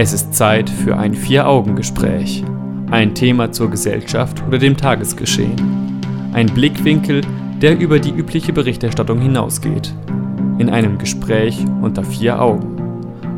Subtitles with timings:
[0.00, 2.44] Es ist Zeit für ein Vier-Augen-Gespräch.
[2.88, 6.00] Ein Thema zur Gesellschaft oder dem Tagesgeschehen.
[6.32, 7.22] Ein Blickwinkel,
[7.60, 9.92] der über die übliche Berichterstattung hinausgeht.
[10.58, 12.76] In einem Gespräch unter vier Augen.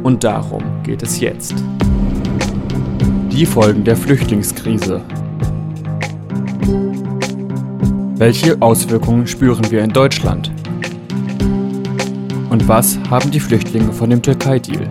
[0.02, 1.55] Und darum geht es jetzt.
[3.33, 5.01] Die Folgen der Flüchtlingskrise.
[8.16, 10.52] Welche Auswirkungen spüren wir in Deutschland?
[12.51, 14.91] Und was haben die Flüchtlinge von dem Türkei-Deal?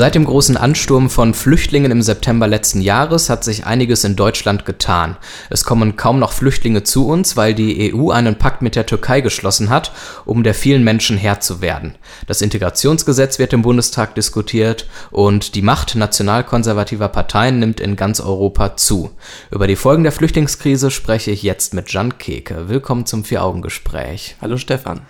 [0.00, 4.64] Seit dem großen Ansturm von Flüchtlingen im September letzten Jahres hat sich einiges in Deutschland
[4.64, 5.18] getan.
[5.50, 9.20] Es kommen kaum noch Flüchtlinge zu uns, weil die EU einen Pakt mit der Türkei
[9.20, 9.92] geschlossen hat,
[10.24, 11.96] um der vielen Menschen Herr zu werden.
[12.26, 18.78] Das Integrationsgesetz wird im Bundestag diskutiert und die Macht nationalkonservativer Parteien nimmt in ganz Europa
[18.78, 19.10] zu.
[19.50, 22.70] Über die Folgen der Flüchtlingskrise spreche ich jetzt mit Jan Keke.
[22.70, 24.36] Willkommen zum Vier-Augen-Gespräch.
[24.40, 25.02] Hallo Stefan.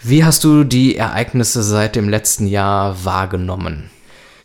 [0.00, 3.90] Wie hast du die Ereignisse seit dem letzten Jahr wahrgenommen?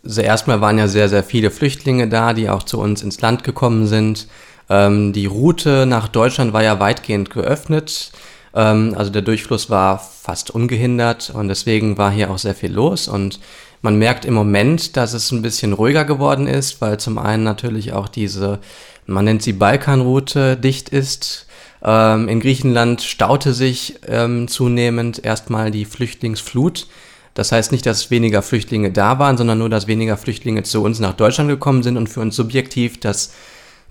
[0.04, 3.44] Also erstmal waren ja sehr, sehr viele Flüchtlinge da, die auch zu uns ins Land
[3.44, 4.28] gekommen sind.
[4.68, 8.12] Ähm, die Route nach Deutschland war ja weitgehend geöffnet.
[8.56, 13.08] Ähm, also der Durchfluss war fast ungehindert und deswegen war hier auch sehr viel los.
[13.08, 13.40] Und
[13.84, 17.94] man merkt im Moment, dass es ein bisschen ruhiger geworden ist, weil zum einen natürlich
[17.94, 18.58] auch diese,
[19.06, 21.46] man nennt sie Balkanroute, dicht ist.
[21.84, 26.88] Ähm, in Griechenland staute sich ähm, zunehmend erstmal die Flüchtlingsflut.
[27.34, 31.00] Das heißt nicht, dass weniger Flüchtlinge da waren, sondern nur, dass weniger Flüchtlinge zu uns
[31.00, 33.34] nach Deutschland gekommen sind und für uns subjektiv das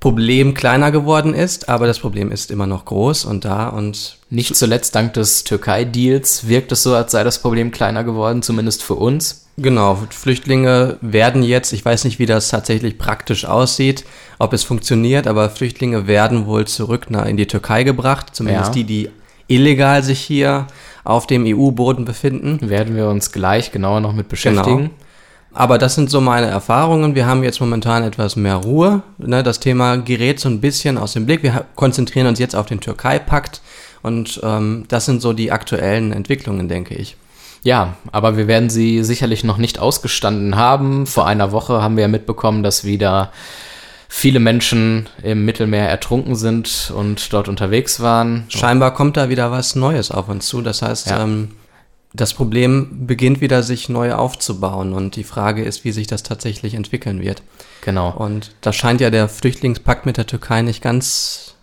[0.03, 4.57] Problem kleiner geworden ist, aber das Problem ist immer noch groß und da und nicht
[4.57, 8.97] zuletzt dank des Türkei-Deals wirkt es so, als sei das Problem kleiner geworden, zumindest für
[8.97, 9.47] uns.
[9.59, 14.05] Genau, Flüchtlinge werden jetzt, ich weiß nicht, wie das tatsächlich praktisch aussieht,
[14.41, 18.83] ob es funktioniert, aber Flüchtlinge werden wohl zurück in die Türkei gebracht, zumindest ja.
[18.83, 19.11] die, die
[19.47, 20.67] illegal sich hier
[21.05, 22.59] auf dem EU-Boden befinden.
[22.69, 24.77] Werden wir uns gleich genauer noch mit beschäftigen.
[24.79, 24.91] Genau.
[25.55, 27.15] Aber das sind so meine Erfahrungen.
[27.15, 29.03] Wir haben jetzt momentan etwas mehr Ruhe.
[29.19, 31.43] Ne, das Thema gerät so ein bisschen aus dem Blick.
[31.43, 33.61] Wir konzentrieren uns jetzt auf den Türkei-Pakt.
[34.03, 37.17] Und ähm, das sind so die aktuellen Entwicklungen, denke ich.
[37.65, 41.07] Ja, aber wir werden sie sicherlich noch nicht ausgestanden haben.
[41.07, 43.31] Vor einer Woche haben wir ja mitbekommen, dass wieder
[44.09, 48.45] viele Menschen im Mittelmeer ertrunken sind und dort unterwegs waren.
[48.49, 50.61] Scheinbar kommt da wieder was Neues auf uns zu.
[50.61, 51.23] Das heißt, ja.
[51.23, 51.53] ähm,
[52.15, 56.75] das Problem beginnt wieder sich neu aufzubauen und die Frage ist, wie sich das tatsächlich
[56.75, 57.43] entwickeln wird.
[57.81, 58.11] Genau.
[58.11, 61.55] Und da scheint ja der Flüchtlingspakt mit der Türkei nicht ganz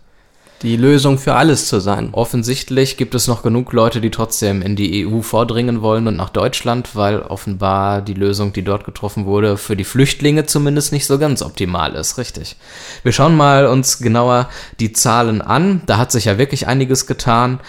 [0.62, 2.10] die Lösung für alles zu sein.
[2.12, 6.28] Offensichtlich gibt es noch genug Leute, die trotzdem in die EU vordringen wollen und nach
[6.28, 11.18] Deutschland, weil offenbar die Lösung, die dort getroffen wurde, für die Flüchtlinge zumindest nicht so
[11.18, 12.56] ganz optimal ist, richtig.
[13.02, 14.50] Wir schauen mal uns genauer
[14.80, 15.80] die Zahlen an.
[15.86, 17.60] Da hat sich ja wirklich einiges getan.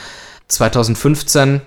[0.49, 1.61] 2015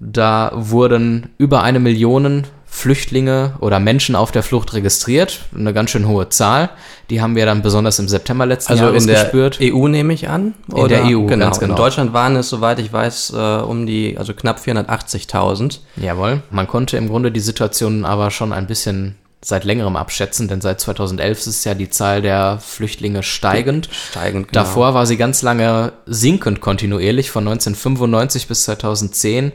[0.00, 5.40] da wurden über eine Million Flüchtlinge oder Menschen auf der Flucht registriert.
[5.54, 6.70] Eine ganz schön hohe Zahl.
[7.10, 9.56] Die haben wir dann besonders im September letzten also Jahres gespürt.
[9.56, 10.54] Also in der EU nehme ich an?
[10.72, 10.82] Oder?
[10.84, 11.44] In der EU, genau.
[11.44, 11.74] ganz genau.
[11.74, 15.80] In Deutschland waren es, soweit ich weiß, äh, um die, also knapp 480.000.
[15.96, 16.42] Jawohl.
[16.50, 20.80] Man konnte im Grunde die Situation aber schon ein bisschen seit längerem abschätzen, denn seit
[20.80, 23.88] 2011 ist ja die Zahl der Flüchtlinge steigend.
[24.10, 24.64] Steigend, genau.
[24.64, 29.52] Davor war sie ganz lange sinkend kontinuierlich von 1995 bis 2010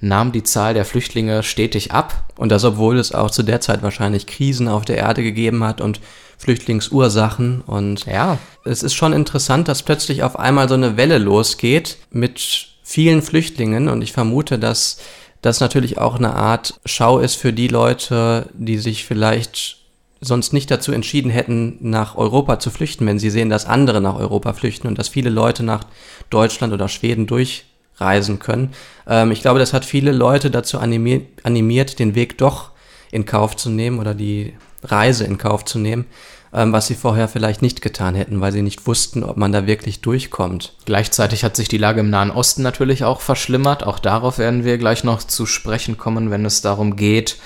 [0.00, 2.24] nahm die Zahl der Flüchtlinge stetig ab.
[2.36, 5.80] Und das, obwohl es auch zu der Zeit wahrscheinlich Krisen auf der Erde gegeben hat
[5.80, 6.00] und
[6.38, 7.62] Flüchtlingsursachen.
[7.62, 8.38] Und ja.
[8.64, 13.88] es ist schon interessant, dass plötzlich auf einmal so eine Welle losgeht mit vielen Flüchtlingen.
[13.88, 14.98] Und ich vermute, dass
[15.42, 19.78] das natürlich auch eine Art Schau ist für die Leute, die sich vielleicht
[20.20, 24.16] sonst nicht dazu entschieden hätten, nach Europa zu flüchten, wenn sie sehen, dass andere nach
[24.16, 25.84] Europa flüchten und dass viele Leute nach
[26.30, 27.64] Deutschland oder Schweden durch
[27.98, 28.72] reisen können.
[29.06, 32.70] Ähm, ich glaube, das hat viele Leute dazu animiert, animiert, den Weg doch
[33.10, 36.06] in Kauf zu nehmen oder die Reise in Kauf zu nehmen,
[36.52, 39.66] ähm, was sie vorher vielleicht nicht getan hätten, weil sie nicht wussten, ob man da
[39.66, 40.74] wirklich durchkommt.
[40.84, 43.84] Gleichzeitig hat sich die Lage im Nahen Osten natürlich auch verschlimmert.
[43.84, 47.36] Auch darauf werden wir gleich noch zu sprechen kommen, wenn es darum geht,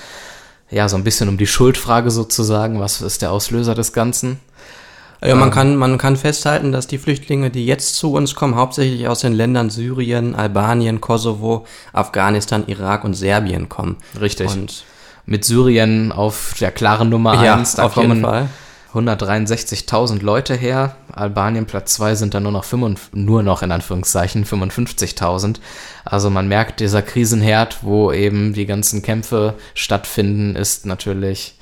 [0.69, 2.79] ja, so ein bisschen um die Schuldfrage sozusagen.
[2.79, 4.39] Was ist der Auslöser des Ganzen?
[5.23, 5.53] Ja, man ähm.
[5.53, 9.33] kann, man kann festhalten, dass die Flüchtlinge, die jetzt zu uns kommen, hauptsächlich aus den
[9.33, 13.97] Ländern Syrien, Albanien, Kosovo, Afghanistan, Irak und Serbien kommen.
[14.19, 14.49] Richtig.
[14.51, 14.83] Und
[15.25, 18.25] mit Syrien auf der klaren Nummer eins, ja, da kommen
[18.93, 20.95] 163.000 Leute her.
[21.11, 25.57] Albanien Platz zwei sind dann nur noch, 5, nur noch in Anführungszeichen 55.000.
[26.03, 31.55] Also man merkt, dieser Krisenherd, wo eben die ganzen Kämpfe stattfinden, ist natürlich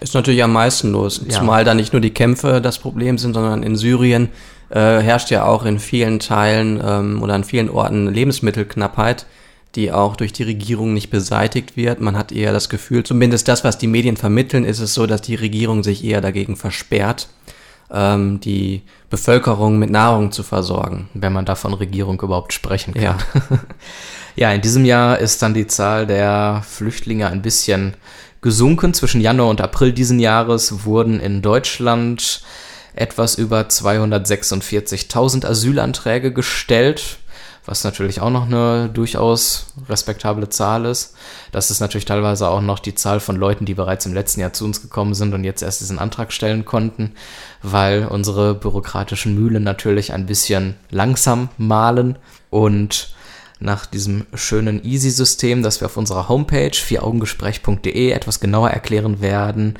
[0.00, 1.20] ist natürlich am meisten los.
[1.24, 1.38] Ja.
[1.38, 4.28] Zumal da nicht nur die Kämpfe das Problem sind, sondern in Syrien
[4.70, 9.26] äh, herrscht ja auch in vielen Teilen ähm, oder an vielen Orten Lebensmittelknappheit,
[9.74, 12.00] die auch durch die Regierung nicht beseitigt wird.
[12.00, 15.22] Man hat eher das Gefühl, zumindest das, was die Medien vermitteln, ist es so, dass
[15.22, 17.28] die Regierung sich eher dagegen versperrt,
[17.90, 21.08] ähm, die Bevölkerung mit Nahrung zu versorgen.
[21.14, 23.02] Wenn man da von Regierung überhaupt sprechen kann.
[23.02, 23.18] Ja.
[24.36, 27.94] ja, in diesem Jahr ist dann die Zahl der Flüchtlinge ein bisschen
[28.44, 28.92] gesunken.
[28.92, 32.42] Zwischen Januar und April diesen Jahres wurden in Deutschland
[32.94, 37.16] etwas über 246.000 Asylanträge gestellt,
[37.64, 41.14] was natürlich auch noch eine durchaus respektable Zahl ist.
[41.52, 44.52] Das ist natürlich teilweise auch noch die Zahl von Leuten, die bereits im letzten Jahr
[44.52, 47.12] zu uns gekommen sind und jetzt erst diesen Antrag stellen konnten,
[47.62, 52.18] weil unsere bürokratischen Mühlen natürlich ein bisschen langsam malen
[52.50, 53.14] und
[53.60, 59.78] nach diesem schönen Easy-System, das wir auf unserer Homepage vieraugengespräch.de etwas genauer erklären werden,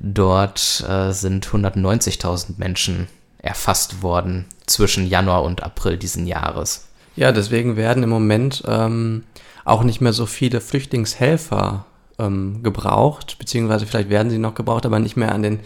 [0.00, 6.88] Dort äh, sind 190.000 Menschen erfasst worden zwischen Januar und April diesen Jahres.
[7.16, 9.24] Ja, deswegen werden im Moment ähm,
[9.64, 11.84] auch nicht mehr so viele Flüchtlingshelfer
[12.18, 15.60] ähm, gebraucht, beziehungsweise vielleicht werden sie noch gebraucht, aber nicht mehr an den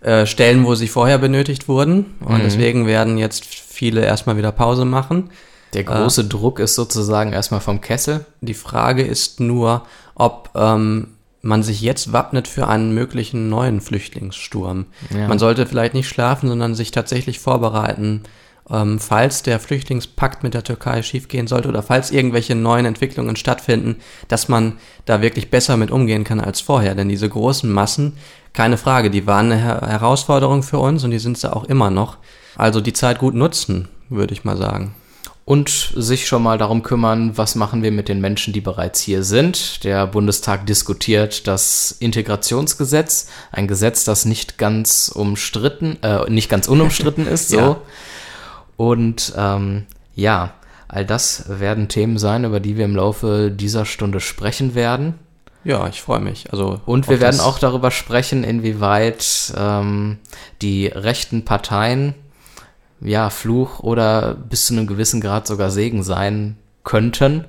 [0.00, 2.14] äh, Stellen, wo sie vorher benötigt wurden.
[2.20, 2.44] Und mhm.
[2.44, 5.30] deswegen werden jetzt viele erstmal wieder Pause machen.
[5.76, 8.24] Der große äh, Druck ist sozusagen erstmal vom Kessel.
[8.40, 9.82] Die Frage ist nur,
[10.14, 11.08] ob ähm,
[11.42, 14.86] man sich jetzt wappnet für einen möglichen neuen Flüchtlingssturm.
[15.14, 15.28] Ja.
[15.28, 18.22] Man sollte vielleicht nicht schlafen, sondern sich tatsächlich vorbereiten,
[18.70, 23.96] ähm, falls der Flüchtlingspakt mit der Türkei schiefgehen sollte oder falls irgendwelche neuen Entwicklungen stattfinden,
[24.28, 26.94] dass man da wirklich besser mit umgehen kann als vorher.
[26.94, 28.14] Denn diese großen Massen,
[28.54, 31.90] keine Frage, die waren eine Her Herausforderung für uns und die sind sie auch immer
[31.90, 32.16] noch.
[32.56, 34.94] Also die Zeit gut nutzen, würde ich mal sagen
[35.46, 39.22] und sich schon mal darum kümmern, was machen wir mit den Menschen, die bereits hier
[39.22, 39.84] sind.
[39.84, 47.26] Der Bundestag diskutiert das Integrationsgesetz, ein Gesetz, das nicht ganz umstritten, äh, nicht ganz unumstritten
[47.28, 47.50] ist.
[47.50, 47.58] So.
[47.58, 47.80] Ja.
[48.76, 50.54] Und ähm, ja,
[50.88, 55.14] all das werden Themen sein, über die wir im Laufe dieser Stunde sprechen werden.
[55.62, 56.50] Ja, ich freue mich.
[56.50, 60.18] Also und wir werden auch darüber sprechen, inwieweit ähm,
[60.60, 62.16] die rechten Parteien
[63.00, 67.44] ja, Fluch oder bis zu einem gewissen Grad sogar Segen sein könnten.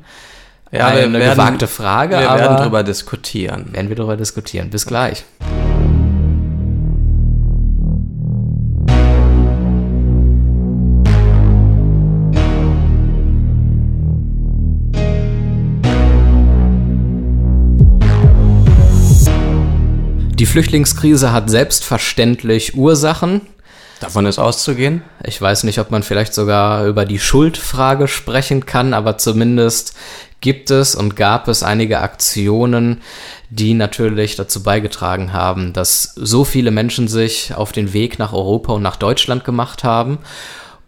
[0.71, 3.73] Ja, eine werden, gewagte Frage, wir aber werden darüber diskutieren.
[3.73, 4.69] Werden wir darüber diskutieren.
[4.69, 5.23] Bis gleich.
[20.37, 23.41] Die Flüchtlingskrise hat selbstverständlich Ursachen,
[23.99, 25.01] Davon ist auszugehen.
[25.23, 29.95] Ich weiß nicht, ob man vielleicht sogar über die Schuldfrage sprechen kann, aber zumindest
[30.39, 33.01] gibt es und gab es einige Aktionen,
[33.49, 38.73] die natürlich dazu beigetragen haben, dass so viele Menschen sich auf den Weg nach Europa
[38.73, 40.19] und nach Deutschland gemacht haben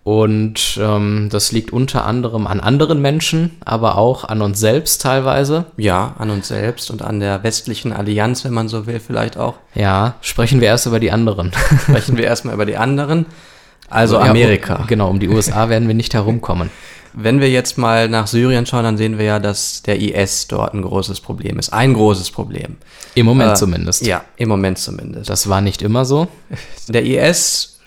[0.04, 5.66] und ähm, das liegt unter anderem an anderen Menschen, aber auch an uns selbst teilweise.
[5.78, 9.56] Ja, an uns selbst und an der westlichen Allianz, wenn man so will, vielleicht auch.
[9.76, 11.52] Ja, sprechen wir erst über die anderen.
[11.84, 13.26] sprechen wir erstmal über die anderen.
[13.90, 14.86] Also ja, Amerika.
[14.88, 16.70] genau, um die USA werden wir nicht herumkommen.
[17.14, 20.76] Wenn wir jetzt mal nach Syrien schauen, dann sehen wir ja, dass der IS dort
[20.76, 21.74] ein großes Problem ist.
[21.74, 22.78] Ein großes Problem.
[23.16, 24.06] Im Moment äh, zumindest.
[24.06, 25.28] Ja, im Moment zumindest.
[25.28, 26.28] Das war nicht immer so.
[26.88, 27.79] Der IS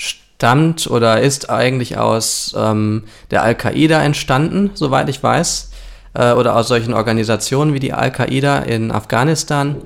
[0.43, 5.71] stammt oder ist eigentlich aus ähm, der Al-Qaida entstanden, soweit ich weiß,
[6.15, 9.77] äh, oder aus solchen Organisationen wie die Al-Qaida in Afghanistan.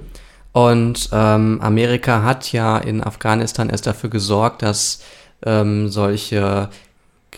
[0.53, 5.03] Und ähm, Amerika hat ja in Afghanistan erst dafür gesorgt, dass
[5.45, 6.71] ähm, solche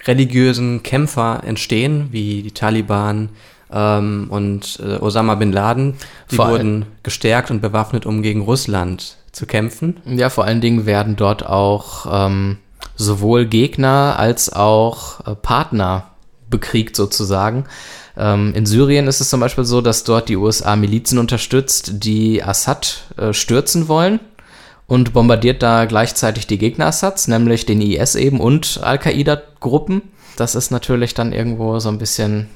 [0.07, 3.31] religiösen Kämpfer entstehen, wie die Taliban
[3.73, 5.95] ähm, und äh, Osama bin Laden.
[6.31, 9.97] Die vor wurden gestärkt und bewaffnet, um gegen Russland zu kämpfen.
[10.05, 12.59] Ja, vor allen Dingen werden dort auch ähm,
[12.99, 16.11] sowohl Gegner als auch äh, Partner
[16.51, 17.65] bekriegt sozusagen.
[18.17, 22.43] Ähm, in Syrien ist es zum Beispiel so, dass dort die USA Milizen unterstützt, die
[22.43, 24.21] Assad äh, stürzen wollen
[24.87, 30.03] und bombardiert da gleichzeitig die Gegner Assads, nämlich den IS eben und Al-Qaida-Gruppen.
[30.37, 32.49] Das ist natürlich dann irgendwo so ein bisschen,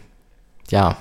[0.71, 0.97] ja,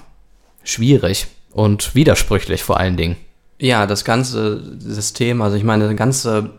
[0.64, 3.16] schwierig und widersprüchlich vor allen Dingen.
[3.60, 6.52] Ja, das ganze System, also ich meine, das ganze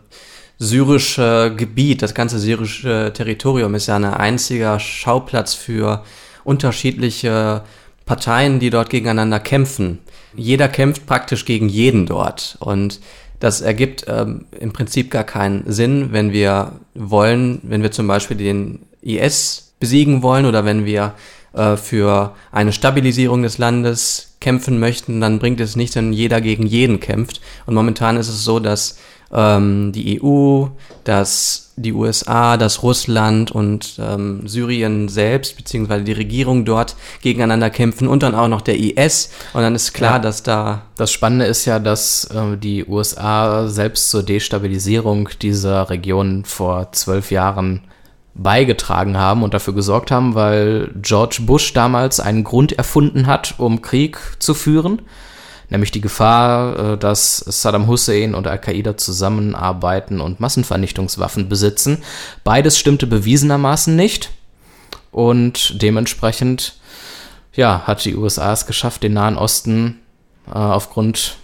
[0.59, 6.03] syrische Gebiet, das ganze syrische Territorium ist ja ein einziger Schauplatz für
[6.43, 7.63] unterschiedliche
[8.05, 9.99] Parteien, die dort gegeneinander kämpfen.
[10.35, 12.99] Jeder kämpft praktisch gegen jeden dort und
[13.39, 18.37] das ergibt ähm, im Prinzip gar keinen Sinn, wenn wir wollen, wenn wir zum Beispiel
[18.37, 21.13] den IS besiegen wollen oder wenn wir
[21.53, 26.65] äh, für eine Stabilisierung des Landes kämpfen möchten, dann bringt es nichts, wenn jeder gegen
[26.65, 27.41] jeden kämpft.
[27.65, 28.97] Und momentan ist es so, dass
[29.33, 30.67] ähm, die EU,
[31.03, 38.07] dass die USA, dass Russland und ähm, Syrien selbst, beziehungsweise die Regierung dort gegeneinander kämpfen
[38.07, 39.31] und dann auch noch der IS.
[39.53, 40.19] Und dann ist klar, ja.
[40.19, 40.83] dass da.
[40.95, 47.31] Das Spannende ist ja, dass äh, die USA selbst zur Destabilisierung dieser Region vor zwölf
[47.31, 47.81] Jahren
[48.35, 53.81] beigetragen haben und dafür gesorgt haben, weil George Bush damals einen Grund erfunden hat, um
[53.81, 55.01] Krieg zu führen
[55.73, 62.03] nämlich die Gefahr, äh, dass Saddam Hussein und Al-Qaida zusammenarbeiten und Massenvernichtungswaffen besitzen.
[62.45, 64.31] Beides stimmte bewiesenermaßen nicht
[65.11, 66.77] und dementsprechend
[67.55, 69.99] ja, hat die USA es geschafft, den Nahen Osten
[70.47, 71.37] äh, aufgrund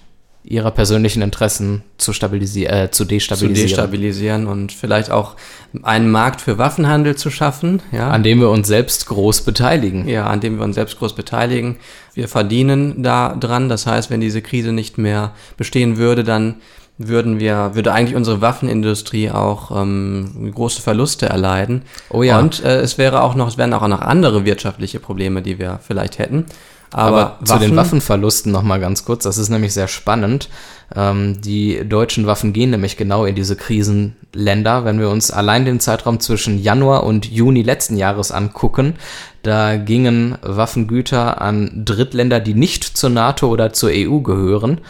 [0.49, 3.55] ihrer persönlichen Interessen zu, stabilisieren, äh, zu destabilisieren.
[3.55, 5.35] Zu destabilisieren und vielleicht auch
[5.83, 7.83] einen Markt für Waffenhandel zu schaffen.
[7.91, 8.09] Ja.
[8.09, 10.07] An dem wir uns selbst groß beteiligen.
[10.09, 11.77] Ja, an dem wir uns selbst groß beteiligen.
[12.15, 13.69] Wir verdienen da dran.
[13.69, 16.55] Das heißt, wenn diese Krise nicht mehr bestehen würde, dann
[16.97, 21.83] würden wir, würde eigentlich unsere Waffenindustrie auch ähm, große Verluste erleiden.
[22.09, 22.39] Oh ja.
[22.39, 25.79] Und äh, es wäre auch noch, es wären auch noch andere wirtschaftliche Probleme, die wir
[25.85, 26.45] vielleicht hätten.
[26.91, 29.23] Aber, Aber zu den Waffenverlusten noch mal ganz kurz.
[29.23, 30.49] Das ist nämlich sehr spannend.
[30.95, 34.85] Ähm, die deutschen Waffen gehen nämlich genau in diese Krisenländer.
[34.85, 38.95] Wenn wir uns allein den Zeitraum zwischen Januar und Juni letzten Jahres angucken,
[39.43, 44.81] da gingen Waffengüter an Drittländer, die nicht zur NATO oder zur EU gehören.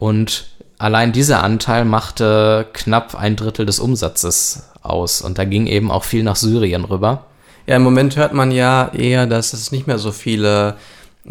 [0.00, 0.46] Und
[0.78, 5.22] allein dieser Anteil machte knapp ein Drittel des Umsatzes aus.
[5.22, 7.26] Und da ging eben auch viel nach Syrien rüber.
[7.66, 10.74] Ja, im Moment hört man ja eher, dass es nicht mehr so viele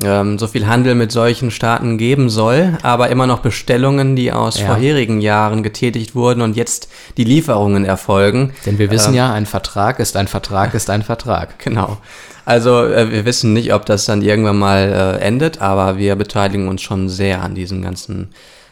[0.01, 4.59] ähm, so viel Handel mit solchen Staaten geben soll, aber immer noch Bestellungen, die aus
[4.59, 4.65] ja.
[4.65, 8.53] vorherigen Jahren getätigt wurden und jetzt die Lieferungen erfolgen.
[8.65, 11.59] Denn wir wissen ähm, ja, ein Vertrag ist ein Vertrag ist ein Vertrag.
[11.63, 11.97] Genau.
[12.45, 16.67] Also äh, wir wissen nicht, ob das dann irgendwann mal äh, endet, aber wir beteiligen
[16.67, 18.31] uns schon sehr an diesem ganzen,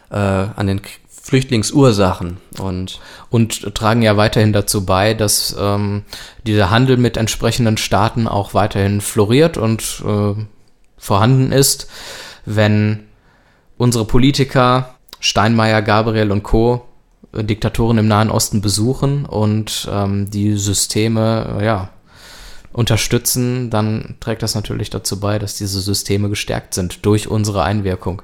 [0.09, 2.99] äh, an den Flüchtlingsursachen und
[3.29, 6.03] und tragen ja weiterhin dazu bei, dass ähm,
[6.45, 10.33] dieser Handel mit entsprechenden Staaten auch weiterhin floriert und äh,
[11.01, 11.89] vorhanden ist,
[12.45, 13.07] wenn
[13.77, 16.85] unsere Politiker Steinmeier, Gabriel und Co.
[17.33, 21.89] Diktatoren im Nahen Osten besuchen und ähm, die Systeme ja,
[22.73, 28.21] unterstützen, dann trägt das natürlich dazu bei, dass diese Systeme gestärkt sind durch unsere Einwirkung.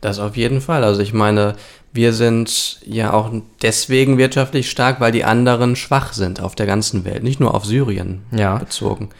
[0.00, 0.82] Das auf jeden Fall.
[0.82, 1.54] Also ich meine,
[1.92, 3.30] wir sind ja auch
[3.62, 7.64] deswegen wirtschaftlich stark, weil die anderen schwach sind auf der ganzen Welt, nicht nur auf
[7.64, 8.56] Syrien ja.
[8.56, 9.10] bezogen.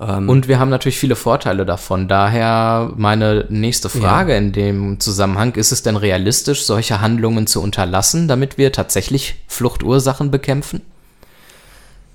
[0.00, 2.08] Ähm, und wir haben natürlich viele Vorteile davon.
[2.08, 4.38] Daher meine nächste Frage ja.
[4.38, 10.30] in dem Zusammenhang, ist es denn realistisch, solche Handlungen zu unterlassen, damit wir tatsächlich Fluchtursachen
[10.30, 10.80] bekämpfen?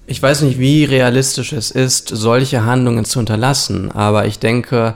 [0.07, 4.95] Ich weiß nicht, wie realistisch es ist, solche Handlungen zu unterlassen, aber ich denke,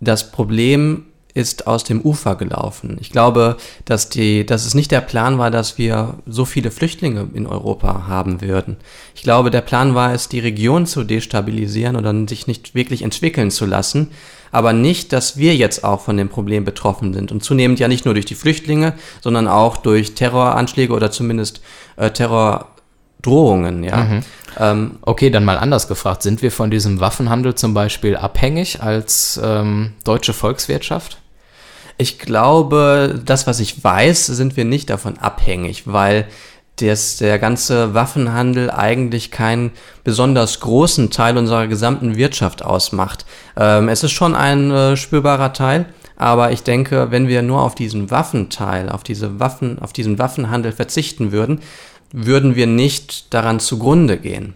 [0.00, 2.96] das Problem ist aus dem Ufer gelaufen.
[3.00, 7.28] Ich glaube, dass, die, dass es nicht der Plan war, dass wir so viele Flüchtlinge
[7.34, 8.76] in Europa haben würden.
[9.14, 13.50] Ich glaube, der Plan war es, die Region zu destabilisieren oder sich nicht wirklich entwickeln
[13.50, 14.08] zu lassen,
[14.52, 17.30] aber nicht, dass wir jetzt auch von dem Problem betroffen sind.
[17.30, 21.60] Und zunehmend ja nicht nur durch die Flüchtlinge, sondern auch durch Terroranschläge oder zumindest
[21.96, 23.96] äh, Terrordrohungen, ja.
[23.96, 24.22] Mhm.
[24.58, 26.22] Ähm, okay, dann mal anders gefragt.
[26.22, 31.19] Sind wir von diesem Waffenhandel zum Beispiel abhängig als ähm, deutsche Volkswirtschaft?
[32.00, 36.26] Ich glaube, das, was ich weiß, sind wir nicht davon abhängig, weil
[36.76, 43.26] das, der ganze Waffenhandel eigentlich keinen besonders großen Teil unserer gesamten Wirtschaft ausmacht.
[43.54, 45.84] Ähm, es ist schon ein äh, spürbarer Teil,
[46.16, 50.72] aber ich denke, wenn wir nur auf diesen Waffenteil, auf diese Waffen, auf diesen Waffenhandel
[50.72, 51.60] verzichten würden,
[52.12, 54.54] würden wir nicht daran zugrunde gehen.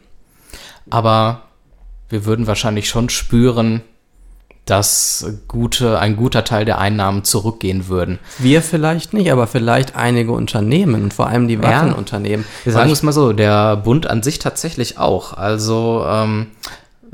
[0.89, 1.43] Aber
[2.09, 3.83] wir würden wahrscheinlich schon spüren,
[4.67, 8.19] dass gute, ein guter Teil der Einnahmen zurückgehen würden.
[8.39, 12.47] Wir vielleicht nicht, aber vielleicht einige Unternehmen und vor allem die Waffenunternehmen.
[12.61, 15.35] Ja, wir sagen es mal so, der Bund an sich tatsächlich auch.
[15.35, 16.47] Also ähm,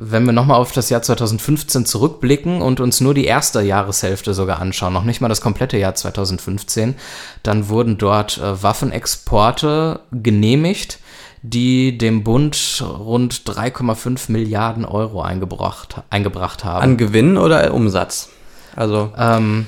[0.02, 4.58] wenn wir nochmal auf das Jahr 2015 zurückblicken und uns nur die erste Jahreshälfte sogar
[4.58, 6.94] anschauen, noch nicht mal das komplette Jahr 2015,
[7.42, 11.00] dann wurden dort äh, Waffenexporte genehmigt
[11.42, 16.82] die dem Bund rund 3,5 Milliarden Euro eingebracht, eingebracht haben.
[16.82, 18.28] An Gewinn oder Umsatz?
[18.76, 19.66] Also, ähm,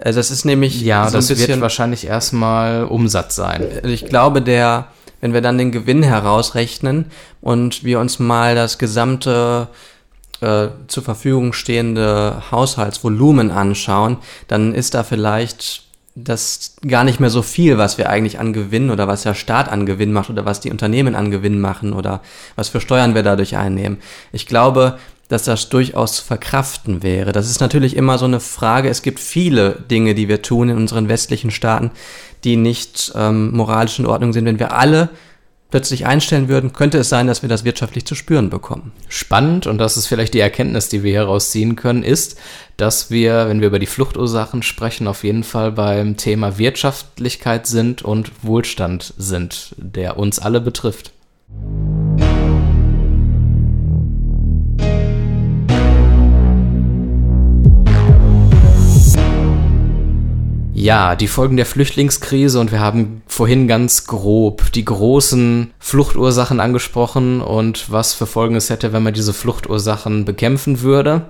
[0.00, 3.66] also das ist nämlich ja, so das wird wahrscheinlich erstmal Umsatz sein.
[3.82, 4.88] Ich glaube, der,
[5.20, 7.06] wenn wir dann den Gewinn herausrechnen
[7.40, 9.68] und wir uns mal das gesamte
[10.40, 15.87] äh, zur Verfügung stehende Haushaltsvolumen anschauen, dann ist da vielleicht
[16.24, 19.68] das gar nicht mehr so viel, was wir eigentlich an Gewinn oder was der Staat
[19.68, 22.22] an Gewinn macht oder was die Unternehmen an Gewinn machen oder
[22.56, 23.98] was für Steuern wir dadurch einnehmen.
[24.32, 24.98] Ich glaube,
[25.28, 27.32] dass das durchaus zu verkraften wäre.
[27.32, 28.88] Das ist natürlich immer so eine Frage.
[28.88, 31.90] Es gibt viele Dinge, die wir tun in unseren westlichen Staaten,
[32.44, 34.46] die nicht ähm, moralisch in Ordnung sind.
[34.46, 35.10] Wenn wir alle
[35.70, 38.92] plötzlich einstellen würden, könnte es sein, dass wir das wirtschaftlich zu spüren bekommen.
[39.08, 42.38] Spannend, und das ist vielleicht die Erkenntnis, die wir herausziehen können, ist,
[42.76, 48.02] dass wir, wenn wir über die Fluchtursachen sprechen, auf jeden Fall beim Thema Wirtschaftlichkeit sind
[48.02, 51.12] und Wohlstand sind, der uns alle betrifft.
[60.80, 67.40] Ja, die Folgen der Flüchtlingskrise und wir haben vorhin ganz grob die großen Fluchtursachen angesprochen
[67.40, 71.22] und was für Folgen es hätte, wenn man diese Fluchtursachen bekämpfen würde.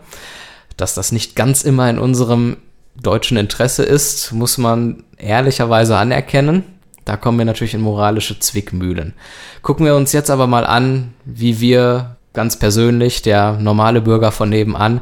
[0.76, 2.58] Dass das nicht ganz immer in unserem
[3.00, 6.64] deutschen Interesse ist, muss man ehrlicherweise anerkennen.
[7.06, 9.14] Da kommen wir natürlich in moralische Zwickmühlen.
[9.62, 14.50] Gucken wir uns jetzt aber mal an, wie wir ganz persönlich, der normale Bürger von
[14.50, 15.00] nebenan,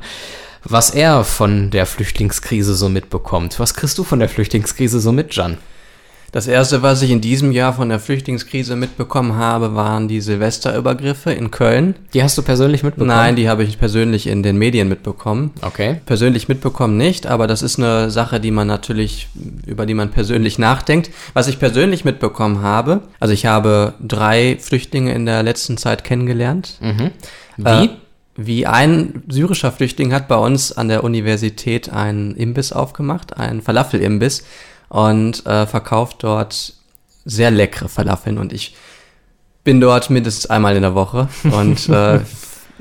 [0.68, 3.58] was er von der Flüchtlingskrise so mitbekommt.
[3.58, 5.58] Was kriegst du von der Flüchtlingskrise so mit, Jan?
[6.32, 11.32] Das erste, was ich in diesem Jahr von der Flüchtlingskrise mitbekommen habe, waren die Silvesterübergriffe
[11.32, 11.94] in Köln.
[12.12, 13.16] Die hast du persönlich mitbekommen?
[13.16, 15.52] Nein, die habe ich persönlich in den Medien mitbekommen.
[15.62, 16.00] Okay.
[16.04, 19.28] Persönlich mitbekommen nicht, aber das ist eine Sache, die man natürlich,
[19.66, 21.10] über die man persönlich nachdenkt.
[21.32, 26.74] Was ich persönlich mitbekommen habe, also ich habe drei Flüchtlinge in der letzten Zeit kennengelernt.
[26.80, 27.12] Mhm.
[27.56, 27.84] Wie?
[27.84, 27.88] Äh,
[28.36, 34.44] wie ein syrischer Flüchtling hat bei uns an der Universität einen Imbiss aufgemacht, einen Falafel-Imbiss
[34.88, 36.74] und äh, verkauft dort
[37.24, 38.38] sehr leckere Falafeln.
[38.38, 38.74] Und ich
[39.64, 42.20] bin dort mindestens einmal in der Woche und äh,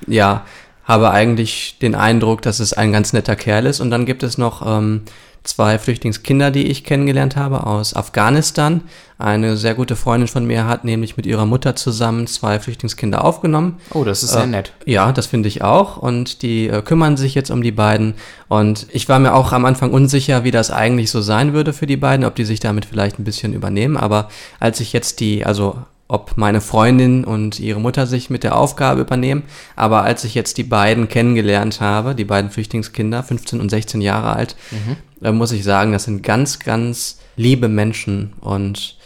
[0.08, 0.46] ja,
[0.84, 3.80] habe eigentlich den Eindruck, dass es ein ganz netter Kerl ist.
[3.80, 5.02] Und dann gibt es noch ähm,
[5.46, 8.82] zwei Flüchtlingskinder, die ich kennengelernt habe aus Afghanistan.
[9.18, 13.78] Eine sehr gute Freundin von mir hat nämlich mit ihrer Mutter zusammen zwei Flüchtlingskinder aufgenommen.
[13.94, 14.74] Oh, das ist sehr äh, nett.
[14.86, 15.98] Ja, das finde ich auch.
[15.98, 18.16] Und die äh, kümmern sich jetzt um die beiden.
[18.50, 21.88] Und ich war mir auch am Anfang unsicher, wie das eigentlich so sein würde für
[21.88, 23.96] die beiden, ob die sich damit vielleicht ein bisschen übernehmen.
[23.96, 25.78] Aber als ich jetzt die, also
[26.16, 29.44] ob meine Freundin und ihre Mutter sich mit der Aufgabe übernehmen.
[29.76, 34.34] Aber als ich jetzt die beiden kennengelernt habe, die beiden Flüchtlingskinder, 15 und 16 Jahre
[34.34, 34.96] alt, mhm.
[35.26, 38.34] äh, muss ich sagen, das sind ganz, ganz liebe Menschen.
[38.40, 38.98] Und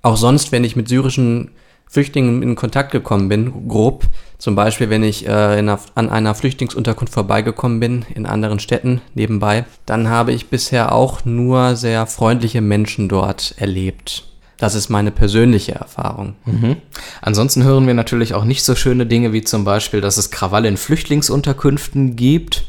[0.00, 1.50] auch sonst, wenn ich mit syrischen
[1.86, 4.06] Flüchtlingen in Kontakt gekommen bin, grob,
[4.38, 9.64] zum Beispiel, wenn ich äh, einer, an einer Flüchtlingsunterkunft vorbeigekommen bin, in anderen Städten nebenbei,
[9.84, 14.24] dann habe ich bisher auch nur sehr freundliche Menschen dort erlebt.
[14.58, 16.34] Das ist meine persönliche Erfahrung.
[16.46, 16.76] Mhm.
[17.20, 20.68] Ansonsten hören wir natürlich auch nicht so schöne Dinge wie zum Beispiel, dass es Krawalle
[20.68, 22.64] in Flüchtlingsunterkünften gibt.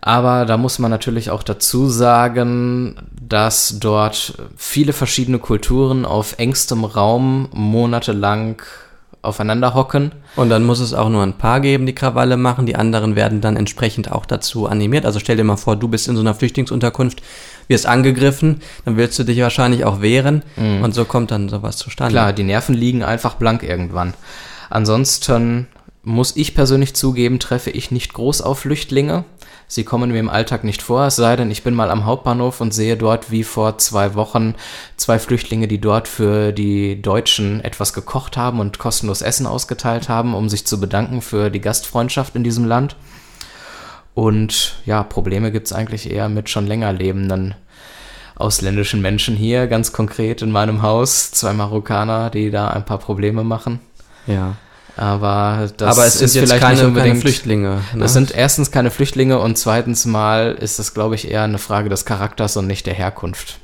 [0.00, 6.84] Aber da muss man natürlich auch dazu sagen, dass dort viele verschiedene Kulturen auf engstem
[6.84, 8.60] Raum monatelang
[9.24, 10.12] aufeinander hocken.
[10.36, 12.66] Und dann muss es auch nur ein paar geben, die Krawalle machen.
[12.66, 15.06] Die anderen werden dann entsprechend auch dazu animiert.
[15.06, 17.22] Also stell dir mal vor, du bist in so einer Flüchtlingsunterkunft
[17.68, 20.82] wirst angegriffen, dann willst du dich wahrscheinlich auch wehren mhm.
[20.82, 22.12] und so kommt dann sowas zustande.
[22.12, 24.14] Klar, die Nerven liegen einfach blank irgendwann.
[24.70, 25.68] Ansonsten
[26.02, 29.24] muss ich persönlich zugeben, treffe ich nicht groß auf Flüchtlinge.
[29.66, 32.60] Sie kommen mir im Alltag nicht vor, es sei denn, ich bin mal am Hauptbahnhof
[32.60, 34.54] und sehe dort wie vor zwei Wochen
[34.96, 40.34] zwei Flüchtlinge, die dort für die Deutschen etwas gekocht haben und kostenlos Essen ausgeteilt haben,
[40.34, 42.96] um sich zu bedanken für die Gastfreundschaft in diesem Land.
[44.14, 47.54] Und ja, Probleme gibt es eigentlich eher mit schon länger lebenden
[48.36, 53.44] ausländischen Menschen hier, ganz konkret in meinem Haus, zwei Marokkaner, die da ein paar Probleme
[53.44, 53.80] machen.
[54.26, 54.56] Ja.
[54.96, 57.80] Aber das Aber es ist sind jetzt vielleicht keine, keine Flüchtlinge.
[57.94, 58.00] Ne?
[58.00, 61.88] Das sind erstens keine Flüchtlinge und zweitens mal ist das, glaube ich, eher eine Frage
[61.88, 63.58] des Charakters und nicht der Herkunft.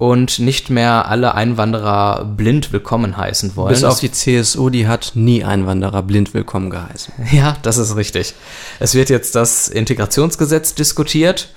[0.00, 3.74] und nicht mehr alle Einwanderer blind willkommen heißen wollen.
[3.74, 7.12] Bis auf die CSU, die hat nie Einwanderer blind willkommen geheißen.
[7.32, 8.32] Ja, das ist richtig.
[8.78, 11.52] Es wird jetzt das Integrationsgesetz diskutiert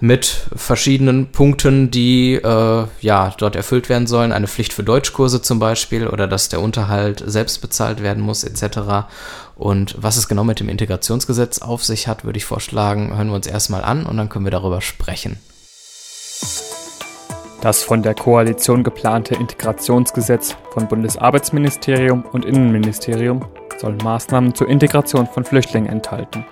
[0.00, 4.32] mit verschiedenen Punkten, die äh, ja dort erfüllt werden sollen.
[4.32, 9.06] Eine Pflicht für Deutschkurse zum Beispiel oder dass der Unterhalt selbst bezahlt werden muss etc.
[9.54, 13.36] Und was es genau mit dem Integrationsgesetz auf sich hat, würde ich vorschlagen, hören wir
[13.36, 15.38] uns erstmal an und dann können wir darüber sprechen.
[17.66, 23.40] Das von der Koalition geplante Integrationsgesetz von Bundesarbeitsministerium und Innenministerium
[23.78, 26.46] soll Maßnahmen zur Integration von Flüchtlingen enthalten.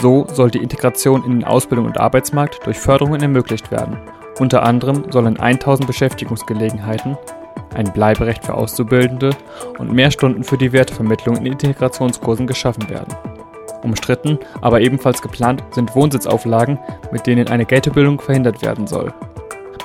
[0.00, 3.98] So soll die Integration in den Ausbildung und Arbeitsmarkt durch Förderungen ermöglicht werden.
[4.38, 7.18] Unter anderem sollen 1000 Beschäftigungsgelegenheiten,
[7.74, 9.36] ein Bleiberecht für Auszubildende
[9.76, 13.14] und mehr Stunden für die Wertevermittlung in Integrationskursen geschaffen werden.
[13.82, 16.78] Umstritten, aber ebenfalls geplant sind Wohnsitzauflagen,
[17.12, 19.12] mit denen eine Geltebildung verhindert werden soll.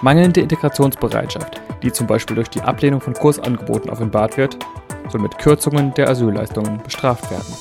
[0.01, 4.57] Mangelnde Integrationsbereitschaft, die zum Beispiel durch die Ablehnung von Kursangeboten offenbart wird,
[5.09, 7.53] soll mit Kürzungen der Asylleistungen bestraft werden.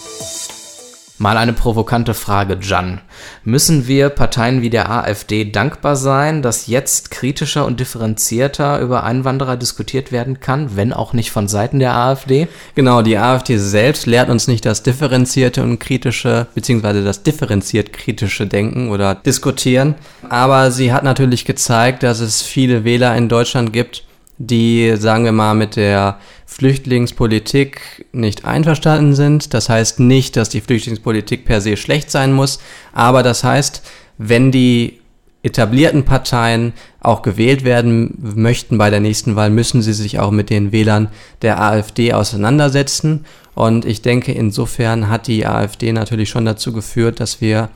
[1.22, 3.02] Mal eine provokante Frage, Jan.
[3.44, 9.58] Müssen wir Parteien wie der AfD dankbar sein, dass jetzt kritischer und differenzierter über Einwanderer
[9.58, 12.48] diskutiert werden kann, wenn auch nicht von Seiten der AfD?
[12.74, 18.46] Genau, die AfD selbst lehrt uns nicht das differenzierte und kritische, beziehungsweise das differenziert kritische
[18.46, 19.96] Denken oder diskutieren.
[20.30, 24.04] Aber sie hat natürlich gezeigt, dass es viele Wähler in Deutschland gibt,
[24.40, 29.52] die, sagen wir mal, mit der Flüchtlingspolitik nicht einverstanden sind.
[29.52, 32.58] Das heißt nicht, dass die Flüchtlingspolitik per se schlecht sein muss,
[32.92, 33.82] aber das heißt,
[34.16, 34.98] wenn die
[35.42, 40.48] etablierten Parteien auch gewählt werden möchten bei der nächsten Wahl, müssen sie sich auch mit
[40.50, 41.08] den Wählern
[41.42, 43.26] der AfD auseinandersetzen.
[43.54, 47.68] Und ich denke, insofern hat die AfD natürlich schon dazu geführt, dass wir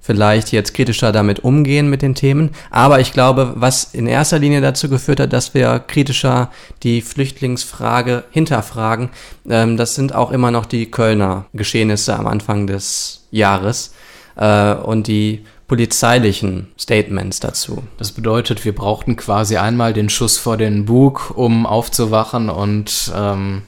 [0.00, 2.50] vielleicht jetzt kritischer damit umgehen mit den Themen.
[2.70, 6.50] Aber ich glaube, was in erster Linie dazu geführt hat, dass wir kritischer
[6.82, 9.10] die Flüchtlingsfrage hinterfragen,
[9.48, 13.92] ähm, das sind auch immer noch die Kölner Geschehnisse am Anfang des Jahres
[14.36, 17.82] äh, und die polizeilichen Statements dazu.
[17.98, 23.62] Das bedeutet, wir brauchten quasi einmal den Schuss vor den Bug, um aufzuwachen und ähm,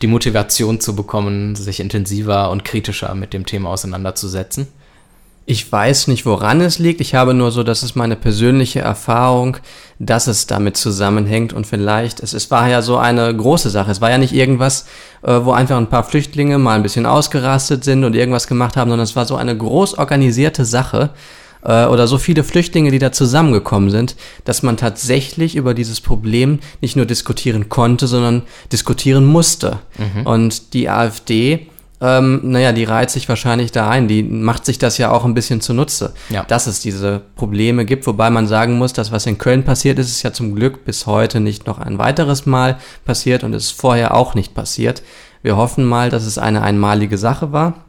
[0.00, 4.68] die Motivation zu bekommen, sich intensiver und kritischer mit dem Thema auseinanderzusetzen.
[5.52, 7.02] Ich weiß nicht, woran es liegt.
[7.02, 9.58] Ich habe nur so, das ist meine persönliche Erfahrung,
[9.98, 13.90] dass es damit zusammenhängt und vielleicht, es, es war ja so eine große Sache.
[13.90, 14.86] Es war ja nicht irgendwas,
[15.20, 18.88] äh, wo einfach ein paar Flüchtlinge mal ein bisschen ausgerastet sind und irgendwas gemacht haben,
[18.88, 21.10] sondern es war so eine groß organisierte Sache
[21.62, 26.60] äh, oder so viele Flüchtlinge, die da zusammengekommen sind, dass man tatsächlich über dieses Problem
[26.80, 28.40] nicht nur diskutieren konnte, sondern
[28.72, 29.80] diskutieren musste.
[29.98, 30.26] Mhm.
[30.26, 31.66] Und die AfD
[32.02, 34.08] ähm, naja, die reiht sich wahrscheinlich da ein.
[34.08, 36.42] Die macht sich das ja auch ein bisschen zunutze, ja.
[36.42, 38.08] dass es diese Probleme gibt.
[38.08, 41.06] Wobei man sagen muss, dass was in Köln passiert ist, ist ja zum Glück bis
[41.06, 45.04] heute nicht noch ein weiteres Mal passiert und ist vorher auch nicht passiert.
[45.42, 47.84] Wir hoffen mal, dass es eine einmalige Sache war.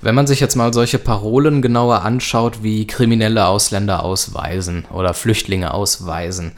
[0.00, 5.74] Wenn man sich jetzt mal solche Parolen genauer anschaut, wie kriminelle Ausländer ausweisen oder Flüchtlinge
[5.74, 6.52] ausweisen,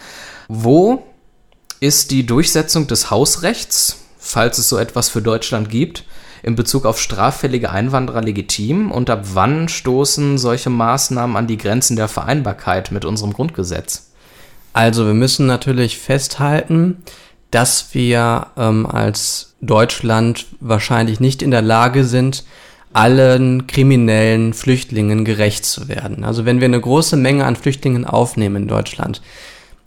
[0.48, 1.04] wo
[1.80, 6.04] ist die Durchsetzung des Hausrechts, falls es so etwas für Deutschland gibt,
[6.46, 11.96] in Bezug auf straffällige Einwanderer legitim und ab wann stoßen solche Maßnahmen an die Grenzen
[11.96, 14.12] der Vereinbarkeit mit unserem Grundgesetz?
[14.72, 16.98] Also wir müssen natürlich festhalten,
[17.50, 22.44] dass wir ähm, als Deutschland wahrscheinlich nicht in der Lage sind,
[22.92, 26.22] allen kriminellen Flüchtlingen gerecht zu werden.
[26.22, 29.20] Also wenn wir eine große Menge an Flüchtlingen aufnehmen in Deutschland,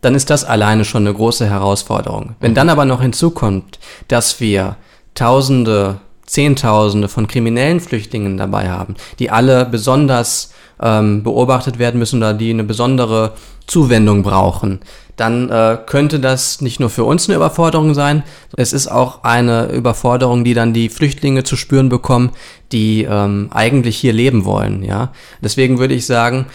[0.01, 2.35] dann ist das alleine schon eine große Herausforderung.
[2.41, 4.75] Wenn dann aber noch hinzukommt, dass wir
[5.15, 12.33] Tausende Zehntausende von kriminellen Flüchtlingen dabei haben, die alle besonders ähm, beobachtet werden müssen oder
[12.33, 13.33] die eine besondere
[13.67, 14.79] Zuwendung brauchen,
[15.15, 18.23] dann äh, könnte das nicht nur für uns eine Überforderung sein,
[18.55, 22.31] es ist auch eine Überforderung, die dann die Flüchtlinge zu spüren bekommen,
[22.71, 24.83] die ähm, eigentlich hier leben wollen.
[24.83, 25.11] Ja,
[25.41, 26.45] deswegen würde ich sagen,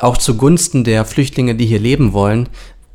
[0.00, 2.48] auch zugunsten der Flüchtlinge, die hier leben wollen,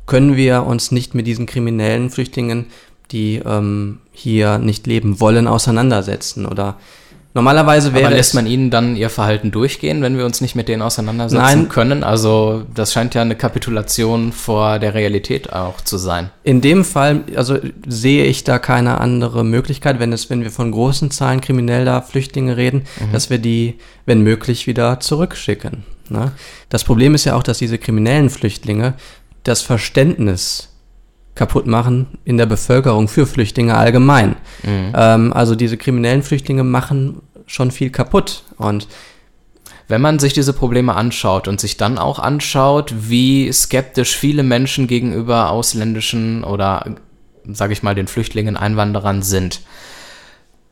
[0.06, 2.66] können wir uns nicht mit diesen kriminellen Flüchtlingen
[3.12, 6.76] die ähm, hier nicht leben wollen, auseinandersetzen oder
[7.36, 8.06] Normalerweise wäre.
[8.06, 11.42] Aber lässt man ihnen dann ihr Verhalten durchgehen, wenn wir uns nicht mit denen auseinandersetzen
[11.42, 11.68] Nein.
[11.68, 12.02] können?
[12.02, 16.30] Also, das scheint ja eine Kapitulation vor der Realität auch zu sein.
[16.44, 20.72] In dem Fall, also sehe ich da keine andere Möglichkeit, wenn es, wenn wir von
[20.72, 23.12] großen Zahlen krimineller Flüchtlinge reden, mhm.
[23.12, 23.74] dass wir die,
[24.06, 25.84] wenn möglich, wieder zurückschicken.
[26.08, 26.32] Ne?
[26.70, 28.94] Das Problem ist ja auch, dass diese kriminellen Flüchtlinge
[29.44, 30.70] das Verständnis
[31.36, 34.34] kaputt machen in der Bevölkerung für Flüchtlinge allgemein.
[34.64, 34.92] Mhm.
[34.94, 38.88] Ähm, also diese kriminellen Flüchtlinge machen schon viel kaputt und
[39.88, 44.88] Wenn man sich diese Probleme anschaut und sich dann auch anschaut, wie skeptisch viele Menschen
[44.88, 46.96] gegenüber ausländischen oder,
[47.44, 49.60] sage ich mal, den Flüchtlingen, Einwanderern sind,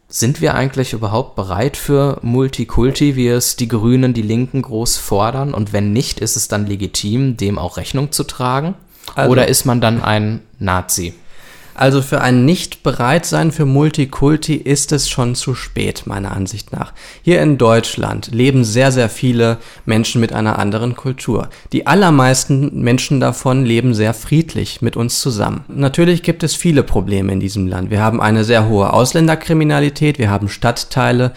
[0.09, 5.55] sind wir eigentlich überhaupt bereit für Multikulti, wie es die Grünen, die Linken groß fordern?
[5.55, 8.75] Und wenn nicht, ist es dann legitim, dem auch Rechnung zu tragen?
[9.15, 11.15] Also, Oder ist man dann ein Nazi?
[11.75, 16.93] Also für ein Nicht-Bereitsein für Multikulti ist es schon zu spät, meiner Ansicht nach.
[17.23, 21.49] Hier in Deutschland leben sehr, sehr viele Menschen mit einer anderen Kultur.
[21.73, 25.65] Die allermeisten Menschen davon leben sehr friedlich mit uns zusammen.
[25.67, 27.91] Natürlich gibt es viele Probleme in diesem Land.
[27.91, 31.33] Wir haben eine sehr hohe Ausländerkriminalität, wir haben Stadtteile,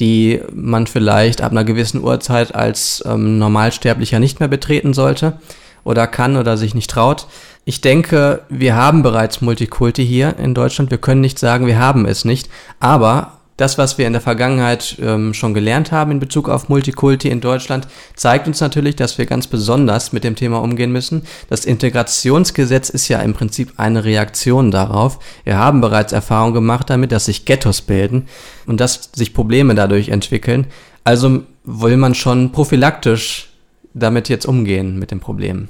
[0.00, 5.34] die man vielleicht ab einer gewissen Uhrzeit als ähm, Normalsterblicher nicht mehr betreten sollte
[5.84, 7.26] oder kann oder sich nicht traut.
[7.64, 10.90] Ich denke, wir haben bereits Multikulti hier in Deutschland.
[10.90, 12.48] Wir können nicht sagen, wir haben es nicht.
[12.80, 17.28] Aber das, was wir in der Vergangenheit ähm, schon gelernt haben in Bezug auf Multikulti
[17.28, 21.22] in Deutschland, zeigt uns natürlich, dass wir ganz besonders mit dem Thema umgehen müssen.
[21.48, 25.20] Das Integrationsgesetz ist ja im Prinzip eine Reaktion darauf.
[25.44, 28.26] Wir haben bereits Erfahrung gemacht damit, dass sich Ghettos bilden
[28.66, 30.66] und dass sich Probleme dadurch entwickeln.
[31.04, 33.51] Also will man schon prophylaktisch
[33.94, 35.68] damit jetzt umgehen mit dem Problem.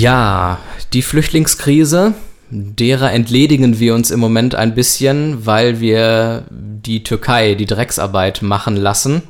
[0.00, 0.58] Ja,
[0.92, 2.14] die Flüchtlingskrise,
[2.50, 8.76] derer entledigen wir uns im Moment ein bisschen, weil wir die Türkei die Drecksarbeit machen
[8.76, 9.22] lassen.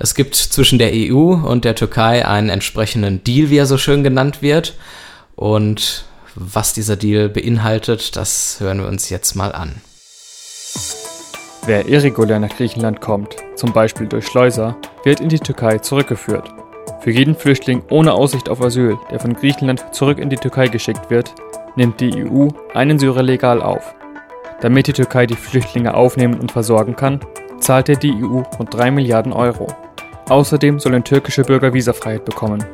[0.00, 4.04] Es gibt zwischen der EU und der Türkei einen entsprechenden Deal, wie er so schön
[4.04, 4.74] genannt wird.
[5.34, 6.04] Und
[6.36, 9.74] was dieser Deal beinhaltet, das hören wir uns jetzt mal an.
[11.66, 16.48] Wer irregulär nach Griechenland kommt, zum Beispiel durch Schleuser, wird in die Türkei zurückgeführt.
[17.00, 21.10] Für jeden Flüchtling ohne Aussicht auf Asyl, der von Griechenland zurück in die Türkei geschickt
[21.10, 21.34] wird,
[21.74, 23.94] nimmt die EU einen Syrer legal auf.
[24.60, 27.20] Damit die Türkei die Flüchtlinge aufnehmen und versorgen kann,
[27.60, 29.66] zahlt der die EU rund 3 Milliarden Euro.
[30.28, 32.64] Außerdem sollen türkische Bürger Visafreiheit bekommen.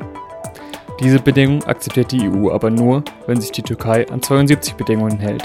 [1.01, 5.42] Diese Bedingung akzeptiert die EU aber nur, wenn sich die Türkei an 72 Bedingungen hält.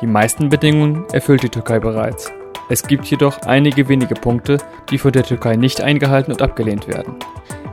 [0.00, 2.32] Die meisten Bedingungen erfüllt die Türkei bereits.
[2.68, 4.58] Es gibt jedoch einige wenige Punkte,
[4.90, 7.16] die von der Türkei nicht eingehalten und abgelehnt werden.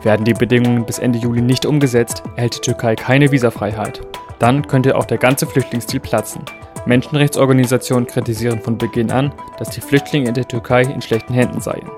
[0.02, 4.02] Werden die Bedingungen bis Ende Juli nicht umgesetzt, erhält die Türkei keine Visafreiheit.
[4.40, 6.44] Dann könnte auch der ganze Flüchtlingsdeal platzen.
[6.88, 11.90] Menschenrechtsorganisationen kritisieren von Beginn an, dass die Flüchtlinge in der Türkei in schlechten Händen seien.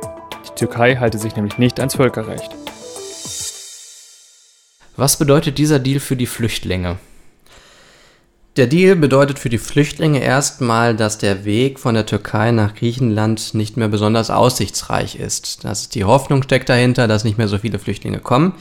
[0.48, 2.50] Die Türkei halte sich nämlich nicht ans Völkerrecht.
[4.96, 6.98] Was bedeutet dieser Deal für die Flüchtlinge?
[8.58, 13.54] Der Deal bedeutet für die Flüchtlinge erstmal, dass der Weg von der Türkei nach Griechenland
[13.54, 15.64] nicht mehr besonders aussichtsreich ist.
[15.64, 18.54] Dass die Hoffnung steckt dahinter, dass nicht mehr so viele Flüchtlinge kommen.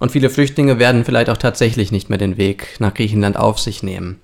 [0.00, 3.82] Und viele Flüchtlinge werden vielleicht auch tatsächlich nicht mehr den Weg nach Griechenland auf sich
[3.82, 4.20] nehmen.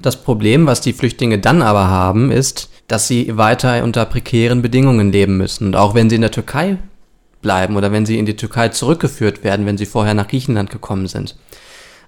[0.00, 5.10] Das Problem, was die Flüchtlinge dann aber haben, ist, dass sie weiter unter prekären Bedingungen
[5.10, 5.68] leben müssen.
[5.68, 6.78] Und auch wenn sie in der Türkei
[7.42, 11.06] bleiben oder wenn sie in die Türkei zurückgeführt werden, wenn sie vorher nach Griechenland gekommen
[11.06, 11.36] sind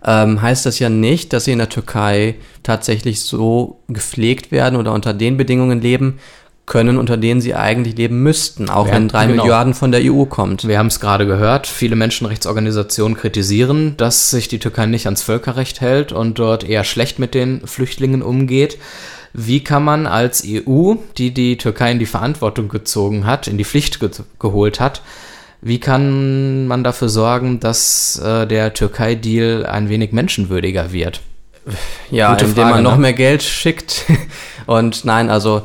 [0.05, 4.93] ähm, heißt das ja nicht, dass sie in der Türkei tatsächlich so gepflegt werden oder
[4.93, 6.19] unter den Bedingungen leben
[6.69, 9.43] können, unter denen sie eigentlich leben müssten, auch ja, wenn drei genau.
[9.43, 10.69] Milliarden von der EU kommt.
[10.69, 15.81] Wir haben es gerade gehört, viele Menschenrechtsorganisationen kritisieren, dass sich die Türkei nicht ans Völkerrecht
[15.81, 18.79] hält und dort eher schlecht mit den Flüchtlingen umgeht.
[19.33, 23.65] Wie kann man als EU, die die Türkei in die Verantwortung gezogen hat, in die
[23.65, 25.03] Pflicht ge geholt hat,
[25.61, 31.21] wie kann man dafür sorgen, dass äh, der Türkei-Deal ein wenig menschenwürdiger wird?
[32.11, 33.03] Ja, Gute indem Frage, man noch ne?
[33.03, 34.05] mehr Geld schickt.
[34.67, 35.63] Und nein, also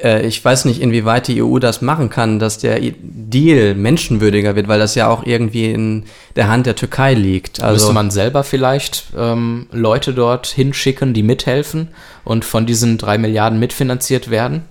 [0.00, 4.78] ich weiß nicht, inwieweit die EU das machen kann, dass der Deal menschenwürdiger wird, weil
[4.78, 7.62] das ja auch irgendwie in der Hand der Türkei liegt.
[7.62, 11.88] Also Müsste man selber vielleicht ähm, Leute dort hinschicken, die mithelfen
[12.24, 14.64] und von diesen drei Milliarden mitfinanziert werden?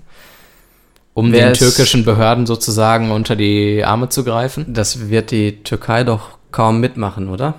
[1.13, 4.73] Um den türkischen Behörden sozusagen unter die Arme zu greifen?
[4.73, 7.55] Das wird die Türkei doch kaum mitmachen, oder?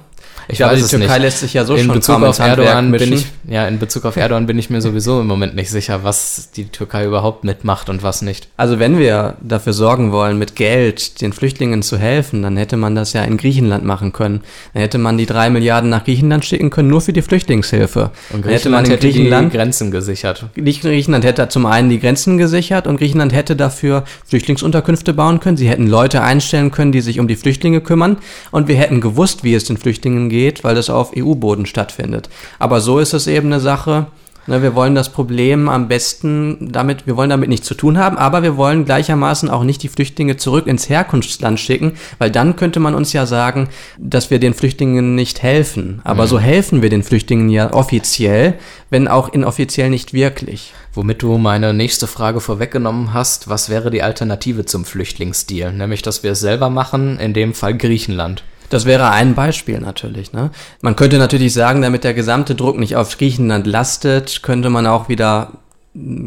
[0.49, 1.23] Ich, glaube, die Türkei nicht.
[1.23, 4.17] lässt sich ja so in schon Bezug auf Erdogan bin ich, Ja, in Bezug auf
[4.17, 8.03] Erdogan bin ich mir sowieso im Moment nicht sicher, was die Türkei überhaupt mitmacht und
[8.03, 8.49] was nicht.
[8.57, 12.95] Also wenn wir dafür sorgen wollen, mit Geld den Flüchtlingen zu helfen, dann hätte man
[12.95, 14.43] das ja in Griechenland machen können.
[14.75, 18.11] Dann hätte man die drei Milliarden nach Griechenland schicken können, nur für die Flüchtlingshilfe.
[18.33, 20.47] Und Griechenland hätte man in hätte Griechenland die Grenzen gesichert.
[20.55, 25.57] Griechenland hätte zum einen die Grenzen gesichert und Griechenland hätte dafür Flüchtlingsunterkünfte bauen können.
[25.57, 28.19] Sie hätten Leute einstellen können, die sich um die Flüchtlinge kümmern.
[28.51, 32.29] Und wir hätten gewusst, wie es den Flüchtlingen geht, weil das auf EU-Boden stattfindet.
[32.59, 34.07] Aber so ist es eben eine Sache,
[34.49, 38.19] Ne, wir wollen das Problem am besten damit, wir wollen damit nichts zu tun haben,
[38.19, 42.81] aber wir wollen gleichermaßen auch nicht die Flüchtlinge zurück ins Herkunftsland schicken, weil dann könnte
[42.81, 46.01] man uns ja sagen, dass wir den Flüchtlingen nicht helfen.
[46.03, 46.29] Aber mhm.
[46.29, 48.55] so helfen wir den Flüchtlingen ja offiziell,
[48.91, 50.73] wenn auch inoffiziell nicht wirklich.
[50.93, 55.73] Womit du meine nächste Frage vorweggenommen hast, was wäre die Alternative zum Flüchtlingsdeal?
[55.73, 58.43] Nämlich, dass wir es selber machen, in dem Fall Griechenland.
[58.73, 60.33] Das wäre ein Beispiel natürlich.
[60.33, 60.51] Ne?
[60.81, 65.11] Man könnte natürlich sagen, damit der gesamte Druck nicht auf Griechenland lastet, könnte man auch
[65.11, 65.53] wieder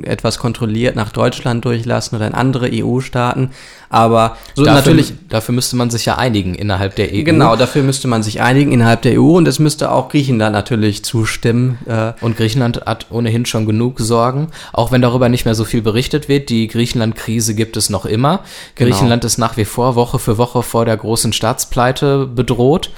[0.03, 3.49] etwas kontrolliert nach Deutschland durchlassen oder in andere EU-Staaten.
[3.89, 5.13] Aber so dafür, natürlich.
[5.27, 7.23] Dafür müsste man sich ja einigen innerhalb der EU.
[7.23, 11.03] Genau, dafür müsste man sich einigen innerhalb der EU und es müsste auch Griechenland natürlich
[11.03, 11.79] zustimmen.
[11.87, 12.13] Äh.
[12.21, 16.29] Und Griechenland hat ohnehin schon genug Sorgen, auch wenn darüber nicht mehr so viel berichtet
[16.29, 16.49] wird.
[16.49, 18.41] Die Griechenland-Krise gibt es noch immer.
[18.75, 18.91] Genau.
[18.91, 22.91] Griechenland ist nach wie vor Woche für Woche vor der großen Staatspleite bedroht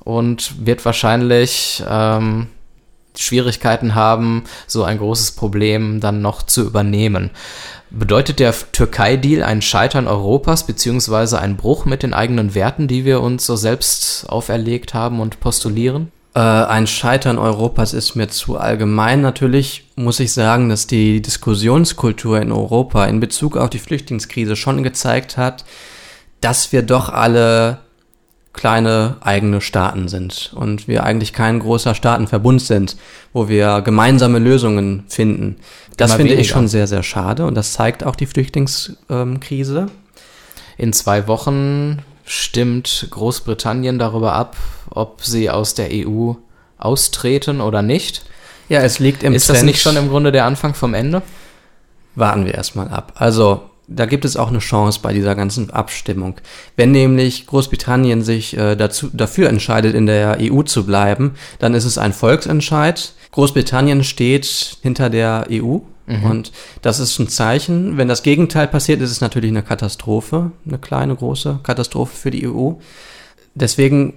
[0.00, 2.48] und wird wahrscheinlich ähm,
[3.16, 7.30] Schwierigkeiten haben, so ein großes Problem dann noch zu übernehmen.
[7.90, 13.20] Bedeutet der Türkei-Deal ein Scheitern Europas beziehungsweise ein Bruch mit den eigenen Werten, die wir
[13.20, 16.12] uns so selbst auferlegt haben und postulieren?
[16.34, 19.22] Äh, ein Scheitern Europas ist mir zu allgemein.
[19.22, 24.84] Natürlich muss ich sagen, dass die Diskussionskultur in Europa in Bezug auf die Flüchtlingskrise schon
[24.84, 25.64] gezeigt hat,
[26.40, 27.78] dass wir doch alle
[28.52, 32.96] kleine eigene Staaten sind und wir eigentlich kein großer Staatenverbund sind,
[33.32, 35.56] wo wir gemeinsame Lösungen finden.
[35.96, 36.40] Das Immer finde weniger.
[36.40, 39.86] ich schon sehr, sehr schade und das zeigt auch die Flüchtlingskrise.
[40.76, 44.56] In zwei Wochen stimmt Großbritannien darüber ab,
[44.90, 46.32] ob sie aus der EU
[46.78, 48.24] austreten oder nicht.
[48.68, 49.58] Ja, es liegt im Ist Trend.
[49.58, 51.22] das nicht schon im Grunde der Anfang vom Ende?
[52.14, 53.12] Warten wir erstmal ab.
[53.16, 56.36] Also da gibt es auch eine Chance bei dieser ganzen Abstimmung.
[56.76, 61.84] Wenn nämlich Großbritannien sich äh, dazu, dafür entscheidet, in der EU zu bleiben, dann ist
[61.84, 63.12] es ein Volksentscheid.
[63.32, 66.24] Großbritannien steht hinter der EU mhm.
[66.24, 67.96] und das ist ein Zeichen.
[67.96, 72.48] Wenn das Gegenteil passiert, ist es natürlich eine Katastrophe, eine kleine, große Katastrophe für die
[72.48, 72.74] EU.
[73.54, 74.14] Deswegen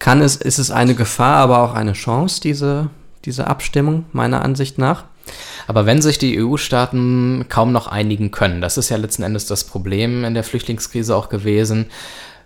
[0.00, 2.90] kann es, ist es eine Gefahr, aber auch eine Chance, diese,
[3.24, 5.04] diese Abstimmung, meiner Ansicht nach.
[5.66, 9.64] Aber wenn sich die EU-Staaten kaum noch einigen können, das ist ja letzten Endes das
[9.64, 11.86] Problem in der Flüchtlingskrise auch gewesen,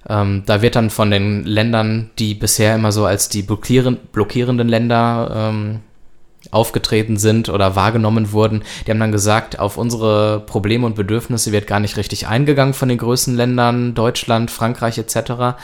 [0.09, 4.69] ähm, da wird dann von den Ländern, die bisher immer so als die blockieren, blockierenden
[4.69, 5.81] Länder ähm,
[6.51, 11.67] aufgetreten sind oder wahrgenommen wurden, die haben dann gesagt, auf unsere Probleme und Bedürfnisse wird
[11.67, 15.57] gar nicht richtig eingegangen von den größten Ländern, Deutschland, Frankreich etc.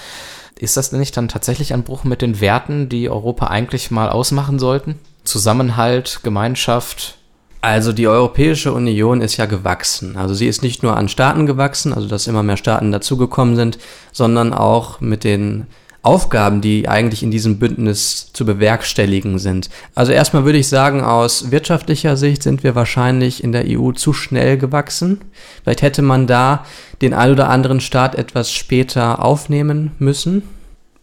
[0.59, 4.09] Ist das denn nicht dann tatsächlich ein Bruch mit den Werten, die Europa eigentlich mal
[4.09, 4.99] ausmachen sollten?
[5.31, 7.17] Zusammenhalt, Gemeinschaft,
[7.63, 10.17] also die Europäische Union ist ja gewachsen.
[10.17, 13.79] Also sie ist nicht nur an Staaten gewachsen, also dass immer mehr Staaten dazugekommen sind,
[14.13, 15.67] sondern auch mit den
[16.03, 19.69] Aufgaben, die eigentlich in diesem Bündnis zu bewerkstelligen sind.
[19.95, 24.15] Also erstmal würde ich sagen, aus wirtschaftlicher Sicht sind wir wahrscheinlich in der EU zu
[24.15, 25.21] schnell gewachsen.
[25.63, 26.65] Vielleicht hätte man da
[27.03, 30.43] den ein oder anderen Staat etwas später aufnehmen müssen.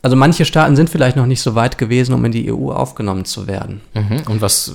[0.04, 3.26] Also manche Staaten sind vielleicht noch nicht so weit gewesen, um in die EU aufgenommen
[3.26, 3.82] zu werden.
[3.94, 4.24] Mhm.
[4.30, 4.74] Und was,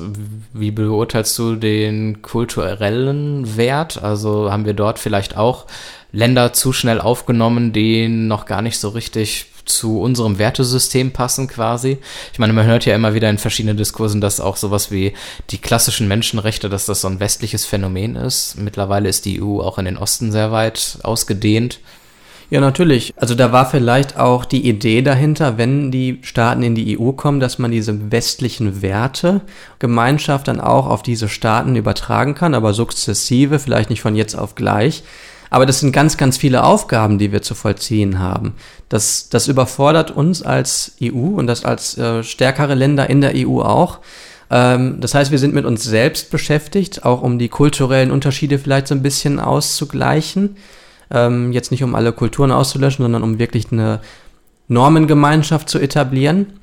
[0.52, 4.02] wie beurteilst du den kulturellen Wert?
[4.02, 5.66] Also haben wir dort vielleicht auch
[6.10, 11.98] Länder zu schnell aufgenommen, die noch gar nicht so richtig zu unserem Wertesystem passen quasi.
[12.32, 15.14] Ich meine, man hört ja immer wieder in verschiedenen Diskursen, dass auch sowas wie
[15.50, 18.56] die klassischen Menschenrechte, dass das so ein westliches Phänomen ist.
[18.58, 21.78] Mittlerweile ist die EU auch in den Osten sehr weit ausgedehnt.
[22.52, 23.14] Ja, natürlich.
[23.16, 27.40] Also da war vielleicht auch die Idee dahinter, wenn die Staaten in die EU kommen,
[27.40, 29.40] dass man diese westlichen Werte,
[29.78, 34.54] Gemeinschaft dann auch auf diese Staaten übertragen kann, aber sukzessive, vielleicht nicht von jetzt auf
[34.54, 35.02] gleich.
[35.48, 38.52] Aber das sind ganz, ganz viele Aufgaben, die wir zu vollziehen haben.
[38.90, 43.62] Das, das überfordert uns als EU und das als äh, stärkere Länder in der EU
[43.62, 44.00] auch.
[44.50, 48.88] Ähm, das heißt, wir sind mit uns selbst beschäftigt, auch um die kulturellen Unterschiede vielleicht
[48.88, 50.56] so ein bisschen auszugleichen
[51.12, 54.00] ähm, jetzt nicht um alle Kulturen auszulöschen, sondern um wirklich eine
[54.68, 56.54] Normengemeinschaft zu etablieren.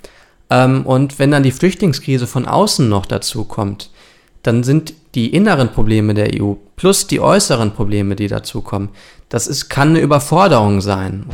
[0.50, 3.92] Ähm, und wenn dann die Flüchtlingskrise von außen noch dazu kommt,
[4.44, 8.90] dann sind die inneren Probleme der EU plus die äußeren Probleme, die dazukommen,
[9.28, 11.26] das ist, kann eine Überforderung sein.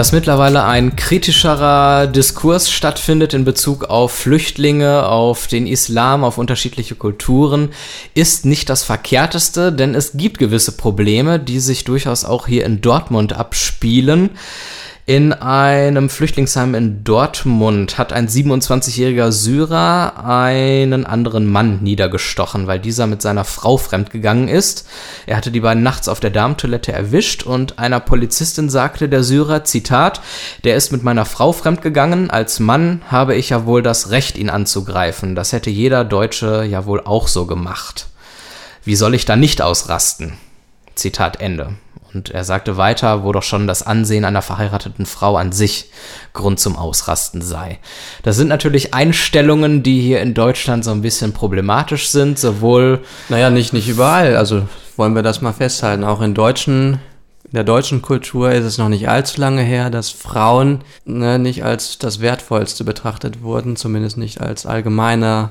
[0.00, 6.94] Dass mittlerweile ein kritischerer Diskurs stattfindet in Bezug auf Flüchtlinge, auf den Islam, auf unterschiedliche
[6.94, 7.68] Kulturen,
[8.14, 12.80] ist nicht das Verkehrteste, denn es gibt gewisse Probleme, die sich durchaus auch hier in
[12.80, 14.30] Dortmund abspielen.
[15.10, 23.08] In einem Flüchtlingsheim in Dortmund hat ein 27-jähriger Syrer einen anderen Mann niedergestochen, weil dieser
[23.08, 24.86] mit seiner Frau fremdgegangen ist.
[25.26, 29.64] Er hatte die beiden nachts auf der Darmtoilette erwischt und einer Polizistin sagte der Syrer,
[29.64, 30.20] Zitat,
[30.62, 34.48] der ist mit meiner Frau fremdgegangen, als Mann habe ich ja wohl das Recht, ihn
[34.48, 35.34] anzugreifen.
[35.34, 38.06] Das hätte jeder Deutsche ja wohl auch so gemacht.
[38.84, 40.34] Wie soll ich da nicht ausrasten?
[40.94, 41.74] Zitat Ende.
[42.12, 45.90] Und er sagte weiter, wo doch schon das Ansehen einer verheirateten Frau an sich
[46.32, 47.78] Grund zum Ausrasten sei.
[48.22, 53.00] Das sind natürlich Einstellungen, die hier in Deutschland so ein bisschen problematisch sind, sowohl.
[53.28, 54.36] Naja, nicht, nicht überall.
[54.36, 56.04] Also wollen wir das mal festhalten.
[56.04, 57.00] Auch in deutschen
[57.50, 61.64] in der deutschen Kultur ist es noch nicht allzu lange her, dass Frauen ne, nicht
[61.64, 65.50] als das Wertvollste betrachtet wurden, zumindest nicht als allgemeiner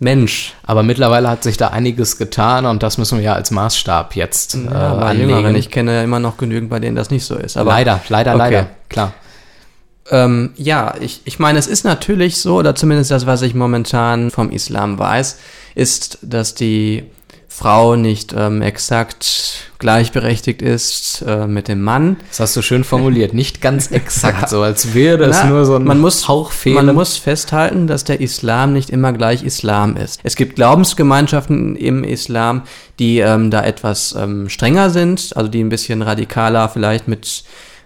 [0.00, 0.54] Mensch.
[0.64, 4.54] Aber mittlerweile hat sich da einiges getan und das müssen wir ja als Maßstab jetzt
[4.54, 5.30] äh, ja, anlegen.
[5.30, 5.54] Jüngeren.
[5.54, 7.56] Ich kenne ja immer noch genügend, bei denen das nicht so ist.
[7.56, 8.38] Aber, leider, leider, okay.
[8.38, 9.12] leider, klar.
[10.10, 14.30] Ähm, ja, ich, ich meine, es ist natürlich so, oder zumindest das, was ich momentan
[14.30, 15.38] vom Islam weiß,
[15.74, 17.04] ist, dass die
[17.52, 22.16] Frau nicht ähm, exakt gleichberechtigt ist äh, mit dem Mann.
[22.28, 25.82] Das hast du schön formuliert, nicht ganz exakt, so als wäre es nur so ein
[25.82, 26.84] man muss, Hauchfehler.
[26.84, 30.20] Man muss festhalten, dass der Islam nicht immer gleich Islam ist.
[30.22, 32.62] Es gibt Glaubensgemeinschaften im Islam,
[33.00, 37.42] die ähm, da etwas ähm, strenger sind, also die ein bisschen radikaler vielleicht mit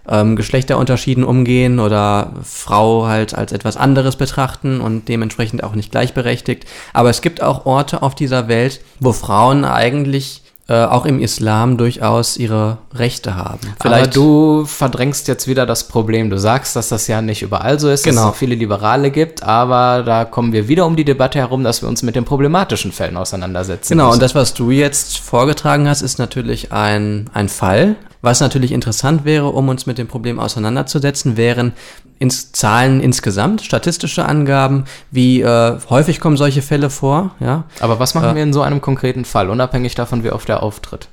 [0.09, 6.67] ähm, Geschlechterunterschieden umgehen oder Frau halt als etwas anderes betrachten und dementsprechend auch nicht gleichberechtigt.
[6.93, 11.77] Aber es gibt auch Orte auf dieser Welt, wo Frauen eigentlich äh, auch im Islam
[11.77, 13.61] durchaus ihre Rechte haben.
[13.83, 16.31] Vielleicht Aber du verdrängst jetzt wieder das Problem.
[16.31, 18.23] Du sagst, dass das ja nicht überall so ist, genau.
[18.23, 21.83] dass es viele Liberale gibt, aber da kommen wir wieder um die Debatte herum, dass
[21.83, 23.91] wir uns mit den problematischen Fällen auseinandersetzen.
[23.93, 24.15] Genau, müssen.
[24.15, 29.25] und das, was du jetzt vorgetragen hast, ist natürlich ein, ein Fall, was natürlich interessant
[29.25, 31.72] wäre, um uns mit dem Problem auseinanderzusetzen, wären
[32.18, 37.35] ins Zahlen insgesamt, statistische Angaben, wie äh, häufig kommen solche Fälle vor.
[37.41, 37.64] Ja?
[37.81, 40.62] Aber was machen äh, wir in so einem konkreten Fall, unabhängig davon, wie oft er
[40.62, 41.09] auftritt?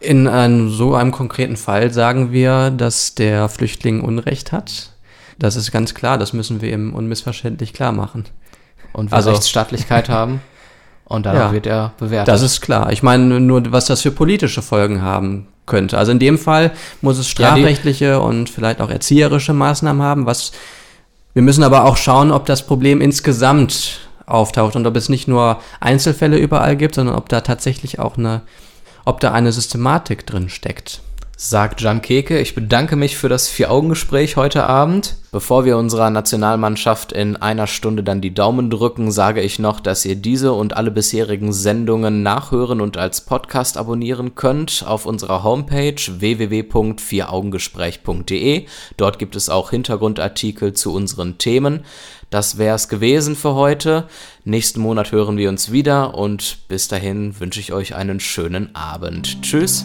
[0.00, 4.90] In einem, so einem konkreten Fall sagen wir, dass der Flüchtling Unrecht hat.
[5.38, 8.24] Das ist ganz klar, das müssen wir ihm unmissverständlich klar machen.
[8.92, 10.40] Und wir also, Rechtsstaatlichkeit haben?
[11.06, 12.28] Und danach ja, wird er bewertet.
[12.28, 12.90] Das ist klar.
[12.92, 15.98] Ich meine nur, was das für politische Folgen haben könnte.
[15.98, 20.52] Also in dem Fall muss es strafrechtliche ja, und vielleicht auch erzieherische Maßnahmen haben, was
[21.32, 25.60] wir müssen aber auch schauen, ob das Problem insgesamt auftaucht und ob es nicht nur
[25.80, 28.42] Einzelfälle überall gibt, sondern ob da tatsächlich auch eine,
[29.04, 31.00] ob da eine Systematik drin steckt
[31.36, 32.38] sagt Jan Keke.
[32.38, 35.16] Ich bedanke mich für das Vier-Augen-Gespräch heute Abend.
[35.32, 40.04] Bevor wir unserer Nationalmannschaft in einer Stunde dann die Daumen drücken, sage ich noch, dass
[40.04, 45.96] ihr diese und alle bisherigen Sendungen nachhören und als Podcast abonnieren könnt auf unserer Homepage
[45.96, 48.66] www.vieraugengespräch.de.
[48.96, 51.80] Dort gibt es auch Hintergrundartikel zu unseren Themen.
[52.30, 54.06] Das wäre es gewesen für heute.
[54.44, 59.42] Nächsten Monat hören wir uns wieder und bis dahin wünsche ich euch einen schönen Abend.
[59.42, 59.84] Tschüss.